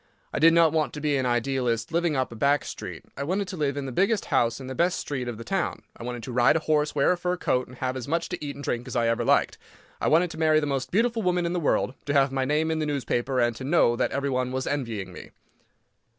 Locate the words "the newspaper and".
12.79-13.55